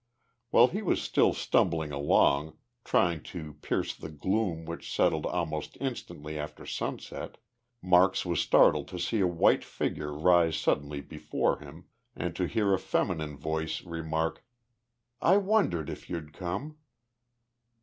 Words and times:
While 0.49 0.69
he 0.69 0.81
was 0.81 0.99
still 0.99 1.31
stumbling 1.31 1.91
along, 1.91 2.57
trying 2.83 3.21
to 3.37 3.53
pierce 3.61 3.93
the 3.93 4.09
gloom 4.09 4.65
which 4.65 4.91
settled 4.91 5.27
almost 5.27 5.77
instantly 5.79 6.39
after 6.39 6.65
sunset, 6.65 7.37
Marks 7.83 8.25
was 8.25 8.39
startled 8.41 8.87
to 8.87 8.97
see 8.97 9.19
a 9.19 9.27
white 9.27 9.63
figure 9.63 10.11
rise 10.11 10.57
suddenly 10.57 11.01
before 11.01 11.59
him 11.59 11.85
and 12.15 12.35
to 12.35 12.47
hear 12.47 12.73
a 12.73 12.79
feminine 12.79 13.37
voice 13.37 13.83
remark, 13.83 14.43
"I 15.21 15.37
wondered 15.37 15.87
if 15.87 16.09
you'd 16.09 16.33
come." 16.33 16.79